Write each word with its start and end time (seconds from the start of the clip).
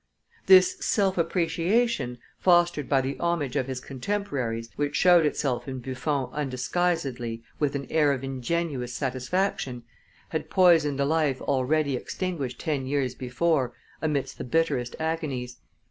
This 0.47 0.83
self 0.83 1.15
appreciation, 1.19 2.17
fostered 2.39 2.89
by 2.89 3.01
the 3.01 3.19
homage 3.19 3.55
of 3.55 3.67
his 3.67 3.79
contemporaries, 3.79 4.71
which 4.75 4.95
showed 4.95 5.27
itself 5.27 5.67
in 5.67 5.77
Buffon 5.79 6.27
undisguisedly 6.33 7.43
with 7.59 7.75
an 7.75 7.85
air 7.91 8.11
of 8.11 8.23
ingenuous 8.23 8.93
satisfaction, 8.95 9.83
had 10.29 10.49
poisoned 10.49 10.99
a 10.99 11.05
life 11.05 11.39
already 11.39 11.95
extinguished 11.95 12.57
ten 12.59 12.87
years 12.87 13.13
before 13.13 13.73
amidst 14.01 14.39
the 14.39 14.43
bitterest 14.43 14.95
agonies. 14.99 15.57